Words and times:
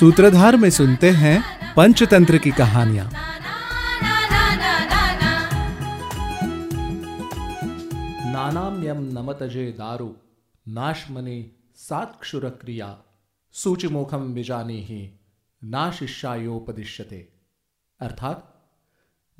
सूत्रधार 0.00 0.56
में 0.56 0.70
सुनते 0.70 1.10
हैं 1.10 1.42
पंचतंत्र 1.74 2.38
की 2.38 2.50
कहानियाँ। 2.50 3.10
नानाम्यम 8.32 8.96
नमतजे 8.96 9.72
दारु, 9.72 10.12
नाशमने 10.68 11.50
सात्क्षुर 11.76 12.48
क्रिया 12.48 12.98
सूचिमुखम 13.52 14.20
विजाने 14.20 14.74
ही 14.74 15.20
ना 15.64 15.90
शिष्यायोपदिश्यते 15.90 17.28
अर्थात, 18.00 18.54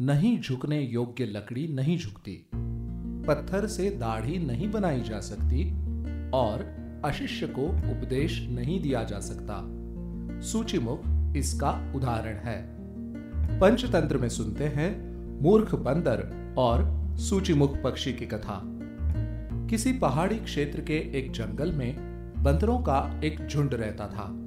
नहीं 0.00 0.40
झुकने 0.40 0.80
योग्य 0.80 1.24
लकड़ी 1.24 1.68
नहीं 1.68 1.98
झुकती, 1.98 2.50
पत्थर 3.28 3.66
से 3.66 3.90
दाढ़ी 3.90 4.38
नहीं 4.38 4.70
बनाई 4.70 5.00
जा 5.00 5.20
सकती, 5.20 5.70
और 6.30 6.76
अशिष्य 7.04 7.46
को 7.46 7.62
उपदेश 7.62 8.40
नहीं 8.40 8.82
दिया 8.82 9.04
जा 9.04 9.20
सकता। 9.20 9.83
सूचिमुख 10.44 11.00
इसका 11.36 11.92
उदाहरण 11.96 12.36
है। 12.36 12.76
पंचतंत्र 13.60 14.18
में 14.18 14.28
सुनते 14.28 14.64
हैं, 14.64 15.16
मूर्ख 15.42 15.74
बंदर 15.74 16.54
और 16.58 17.04
सूचिमुख 17.16 17.82
पक्षी 17.82 18.12
की 18.12 18.26
कथा। 18.26 18.60
किसी 19.70 19.92
पहाड़ी 19.92 20.38
क्षेत्र 20.38 20.80
के 20.80 20.96
एक 21.18 21.32
जंगल 21.32 21.72
में 21.72 21.96
बंदरों 22.42 22.78
का 22.78 23.20
एक 23.24 23.46
झुंड 23.46 23.74
रहता 23.74 24.06
था। 24.06 24.44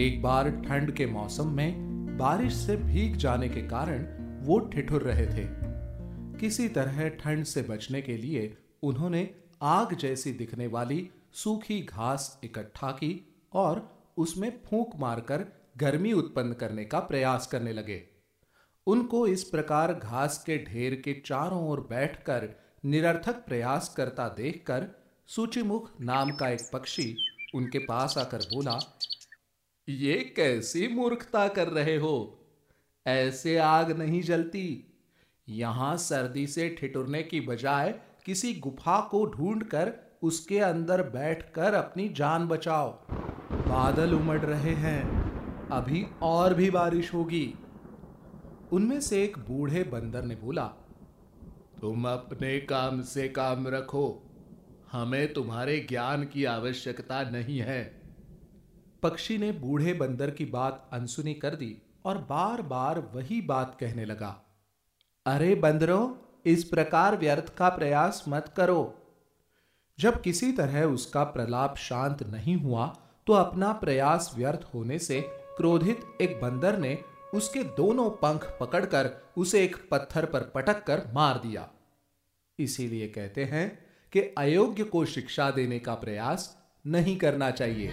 एक 0.00 0.22
बार 0.22 0.50
ठंड 0.50 0.90
के 0.90 1.06
मौसम 1.06 1.48
में 1.48 1.92
बारिश 2.18 2.54
से 2.54 2.76
भीग 2.76 3.16
जाने 3.16 3.48
के 3.48 3.62
कारण 3.62 4.06
वो 4.42 4.58
ठिठुर 4.58 5.02
रहे 5.02 5.26
थे। 5.26 5.48
किसी 6.40 6.68
तरह 6.68 7.08
ठंड 7.08 7.44
से 7.44 7.62
बचने 7.62 8.02
के 8.02 8.16
लिए 8.16 8.56
उन्होंने 8.82 9.30
आग 9.62 9.94
जैसी 9.94 10.32
दिखने 10.32 10.66
वाली 10.66 11.10
सूखी 11.32 11.80
घास 11.80 12.40
इकट्ठा 12.44 12.90
की 12.90 13.34
और 13.52 13.91
उसमें 14.16 14.50
फूंक 14.66 14.90
मारकर 15.00 15.46
गर्मी 15.76 16.12
उत्पन्न 16.12 16.52
करने 16.52 16.84
का 16.84 16.98
प्रयास 17.00 17.46
करने 17.46 17.72
लगे। 17.72 18.02
उनको 18.86 19.26
इस 19.26 19.44
प्रकार 19.44 19.92
घास 19.94 20.42
के 20.46 20.58
ढेर 20.64 20.94
के 20.94 21.12
चारों 21.26 21.68
ओर 21.68 21.80
बैठकर 21.80 22.48
निरर्थक 22.84 23.44
प्रयास 23.46 23.88
करता 23.96 24.28
देखकर 24.28 24.86
सूचिमुख 25.26 25.90
नाम 26.00 26.30
का 26.30 26.48
एक 26.48 26.68
पक्षी 26.72 27.14
उनके 27.54 27.78
पास 27.78 28.18
आकर 28.18 28.38
बोला, 28.38 28.78
ये 29.88 30.14
कैसी 30.36 30.88
मूर्खता 30.88 31.48
कर 31.48 31.68
रहे 31.68 31.96
हो? 31.96 32.38
ऐसे 33.06 33.56
आग 33.58 33.90
नहीं 33.98 34.22
जलती। 34.22 34.88
यहाँ 35.48 35.96
सर्दी 35.96 36.46
से 36.46 36.68
ठिठुरने 36.80 37.22
की 37.22 37.40
बजाय 37.40 37.94
किसी 38.26 38.54
गुफा 38.54 39.00
को 39.00 39.24
ढूंढकर 39.26 39.92
उसके 40.22 40.58
अंदर 40.58 41.02
बैठकर 41.02 41.74
अपनी 41.74 42.08
जान 42.08 42.46
बचाओ। 42.48 43.21
बादल 43.62 44.14
उमड़ 44.14 44.40
रहे 44.40 44.74
हैं। 44.76 45.68
अभी 45.68 46.04
और 46.22 46.54
भी 46.54 46.70
बारिश 46.70 47.12
होगी। 47.14 47.54
उनमें 48.72 49.00
से 49.00 49.22
एक 49.24 49.38
बूढ़े 49.38 49.82
बंदर 49.84 50.22
ने 50.22 50.34
बोला, 50.34 50.64
तुम 51.80 52.08
अपने 52.08 52.58
काम 52.60 53.00
से 53.02 53.28
काम 53.28 53.68
रखो। 53.68 54.06
हमें 54.92 55.32
तुम्हारे 55.32 55.78
ज्ञान 55.88 56.24
की 56.24 56.44
आवश्यकता 56.44 57.22
नहीं 57.22 57.58
है। 57.58 57.82
पक्षी 59.02 59.38
ने 59.38 59.52
बूढ़े 59.52 59.92
बंदर 59.92 60.30
की 60.30 60.44
बात 60.44 60.88
अनसुनी 60.92 61.34
कर 61.34 61.54
दी 61.54 61.76
और 62.04 62.18
बार 62.18 62.62
बार 62.62 62.98
वही 63.14 63.40
बात 63.40 63.76
कहने 63.80 64.04
लगा, 64.04 64.34
अरे 65.26 65.54
बंदरों, 65.54 66.14
इस 66.46 66.64
प्रकार 66.64 67.16
व्यर्थ 67.16 67.54
का 67.54 67.68
प्रयास 67.68 68.24
मत 68.28 68.52
करो। 68.56 68.82
जब 69.98 70.20
किसी 70.20 70.52
तरह 70.52 70.84
उसका 70.84 71.24
प्रलाप 71.24 71.76
शांत 71.76 72.22
नहीं 72.22 72.56
हुआ 72.56 72.86
तो 73.26 73.32
अपना 73.32 73.72
प्रयास 73.72 74.32
व्यर्थ 74.36 74.64
होने 74.74 74.98
से 74.98 75.20
क्रोधित 75.56 76.00
एक 76.20 76.40
बंदर 76.40 76.78
ने 76.78 76.98
उसके 77.34 77.62
दोनों 77.76 78.08
पंख 78.22 78.44
पकड़कर 78.60 79.10
उसे 79.36 79.62
एक 79.64 79.76
पत्थर 79.90 80.24
पर 80.24 80.50
पटक 80.54 80.82
कर 80.84 81.02
मार 81.14 81.38
दिया 81.38 81.68
इसीलिए 82.58 83.08
कहते 83.08 83.44
हैं 83.44 83.68
कि 84.12 84.20
अयोग्य 84.38 84.84
को 84.84 85.04
शिक्षा 85.04 85.50
देने 85.50 85.78
का 85.78 85.94
प्रयास 85.94 86.56
नहीं 86.84 87.16
करना 87.16 87.50
चाहिए 87.50 87.92